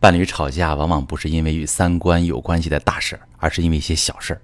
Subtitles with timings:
[0.00, 4.40] 伴侣吵架往往不是因为与三观有关系的大事儿，而是因为一些小事儿。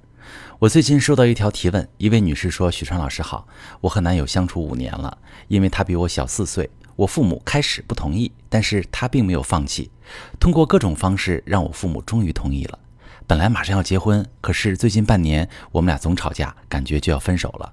[0.59, 3.49] 我最近收到一条提问，一位女士说：“许川老师好，
[3.81, 5.17] 我和男友相处五年了，
[5.49, 9.91] 因为他比我小四岁，我父母开始不同意，但是他并没有放弃，
[10.39, 12.79] 通过各种方式让我父母终于同意了。
[13.27, 17.73] 本来马上要结婚，可是最近半年我们俩总吵架，感觉就要分手了。”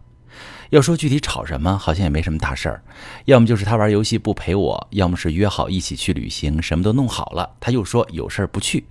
[0.74, 2.82] 要说具体吵什么，好像也没什么大事儿，
[3.26, 8.84] 要么就是他玩游戏不陪我，要么是约好一起去旅行，什么都弄好了，他又说有事儿不去。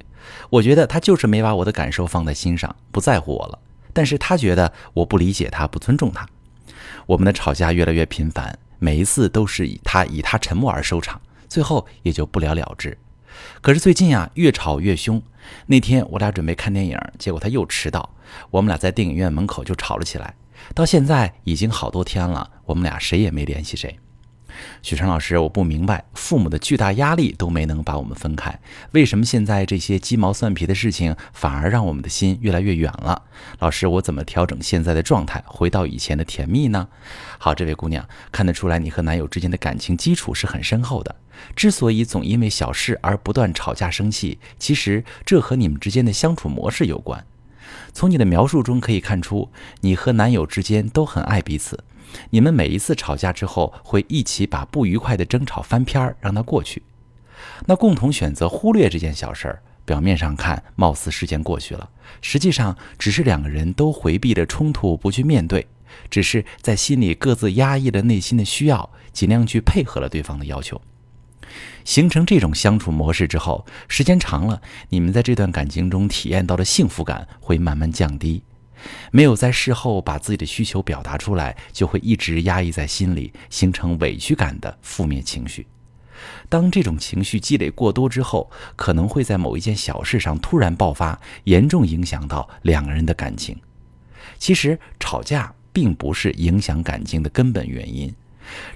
[0.49, 3.59] 我觉得他就是没把我的感受放在心上，不在乎我了。
[3.93, 6.25] 但是他觉得我不理解他，不尊重他。
[7.05, 12.97] 我们的吵架越来越频繁，每一次都是以他以他沉默而收场，最后也就不了了之。
[13.61, 15.21] 可是最近啊，越吵越凶。
[15.67, 18.15] 那天我俩准备看电影，结果他又迟到，
[18.53, 20.33] 我们俩在电影院门口就吵了起来。
[20.75, 23.99] 到现在已经好多天了，我们俩谁也没联系谁。
[24.83, 33.23] 许川老师，我不明白，父母的巨大压力都没能把我们分开，为什么现在这些鸡毛蒜皮的事情反而让我们的心越来越远了？
[33.61, 36.87] 老师，我怎么调整现在的状态，回到以前的甜蜜呢？
[37.39, 41.17] 好，这位姑娘，看得出来你和男友之间的感情基础是很深厚的。
[41.57, 47.25] 之所以总因为小事而不断吵架生气，其实这和你们之间的相处模式有关。
[47.93, 51.83] 从你的描述中可以看出，你和男友之间都很爱彼此。
[52.31, 56.83] 你们每一次吵架之后，会一起把不愉快的争吵翻篇儿，让它过去。
[57.67, 61.89] 那共同选择忽略这件小事儿，表面上看貌似时间过去了，
[62.21, 65.67] 实际上只是两个人都回避着冲突，不去面对，
[66.11, 70.81] 只是在心里各自压抑了内心的需要，尽量去配合了对方的要求。
[71.85, 78.43] 形成这种相处模式之后，时间长了，你们在这段感情中体验到的幸福感会慢慢降低。
[79.13, 85.67] 没有在事后把自己的需求表达出来，就会一直压抑在心里，形成委屈感的负面情绪。
[86.49, 93.57] 当这种情绪积累过多之后，可能会在某一件小事上突然爆发，严重影响到两个人的感情。
[94.39, 98.13] 其实，吵架并不是影响感情的根本原因。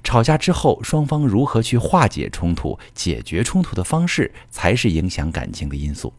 [0.02, 6.12] 吵架之后，双方如何去化解冲突、解决冲突的方式，才是影响感情的因素。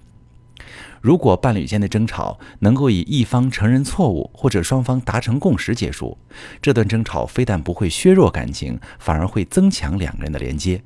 [1.00, 6.18] 如果伴侣间的争吵能够以一方承认错误或者双方达成共识结束，
[6.62, 10.82] 这段争吵非但不会削弱感情，反而会增强两个人的连接。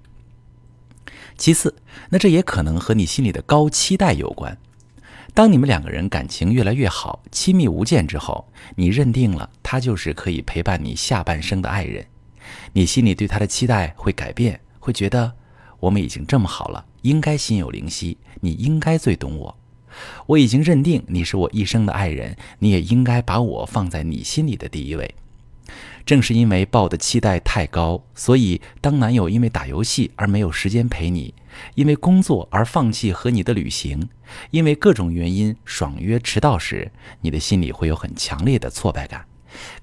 [1.38, 1.74] 其次，
[2.10, 4.58] 那这也可能和你心里的高期待有关。
[5.34, 12.06] 当你们两个人感情越来越好、亲密无间之后，你认定了他就是可以陪伴你下半生的爱人。
[12.74, 15.34] 你心里对他的期待会改变，会觉得
[15.80, 19.58] 我们已经这么好了，应该心有灵犀，你应该最懂我。
[20.26, 25.14] 我已经认定你是我一生的爱人，你也应该把我放在你心里的第一位。
[26.06, 31.34] 正是因为抱的期待太高，所以当男友因为打游戏而没有时间陪你，
[31.76, 34.10] 因为工作而放弃和你的旅行，
[34.50, 36.92] 因为各种原因爽约迟到时，
[37.22, 39.26] 你的心里会有很强烈的挫败感。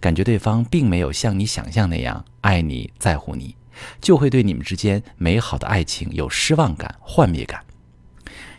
[0.01, 3.57] 感觉对方并没有像你想象那样爱你在乎你，
[4.01, 7.65] 就会对你们之间美好的爱情有失望感、幻灭感。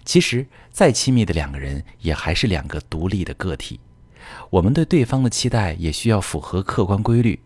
[0.06, 3.80] 其实，再亲密的两个人也还是两个独立的个体。
[4.50, 7.40] 我们对对方的期待也需要符合客观规律。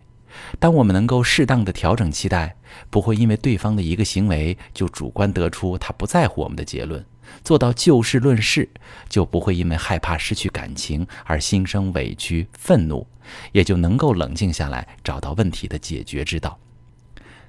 [0.60, 2.56] 当我们能够适当的调整期待，
[2.90, 7.06] 不会因为对方的一个行为就主观得出他不在乎我们的结论。
[7.44, 8.70] 做到就事论事，
[9.10, 13.06] 就不会因为害怕失去感情而心生委屈、愤怒，
[13.52, 16.60] 也就能够冷静下来，找到问题的解决之道。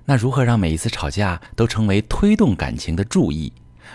[0.04, 3.52] 那如何让每一次吵架都成为推动感情的注意？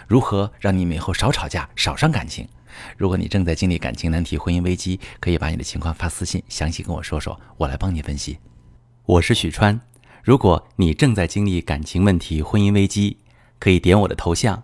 [0.08, 2.48] 如何让你们以后少吵架、少伤感情？
[2.98, 8.38] 如果你正在经历感情难题、婚姻危机，可以把你的情况发私信，详细跟我说说，我来帮你分析。
[9.06, 9.80] 我是许川。
[10.24, 13.18] 如果你正在经历感情问题、婚姻危机，
[13.58, 14.64] 可以点我的头像。